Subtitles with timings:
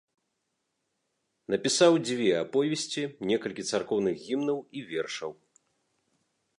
[1.55, 3.03] Напісаў дзве аповесці,
[3.33, 5.31] некалькі царкоўных гімнаў і вершаў.